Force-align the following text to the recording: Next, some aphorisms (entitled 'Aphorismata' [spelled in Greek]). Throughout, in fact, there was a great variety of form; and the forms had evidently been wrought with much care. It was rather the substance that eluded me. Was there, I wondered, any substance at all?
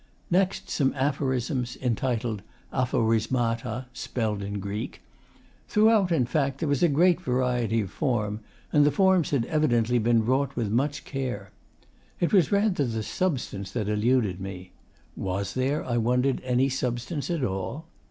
Next, 0.31 0.67
some 0.71 0.93
aphorisms 0.95 1.77
(entitled 1.79 2.41
'Aphorismata' 2.73 3.85
[spelled 3.93 4.41
in 4.41 4.59
Greek]). 4.59 5.03
Throughout, 5.67 6.11
in 6.11 6.25
fact, 6.25 6.57
there 6.57 6.67
was 6.67 6.81
a 6.81 6.87
great 6.89 7.21
variety 7.21 7.81
of 7.81 7.91
form; 7.91 8.39
and 8.73 8.83
the 8.83 8.89
forms 8.89 9.29
had 9.29 9.45
evidently 9.45 9.99
been 9.99 10.25
wrought 10.25 10.55
with 10.55 10.71
much 10.71 11.05
care. 11.05 11.51
It 12.19 12.33
was 12.33 12.51
rather 12.51 12.83
the 12.83 13.03
substance 13.03 13.69
that 13.73 13.87
eluded 13.89 14.41
me. 14.41 14.71
Was 15.15 15.53
there, 15.53 15.85
I 15.85 15.97
wondered, 15.97 16.41
any 16.43 16.67
substance 16.67 17.29
at 17.29 17.43
all? 17.43 17.85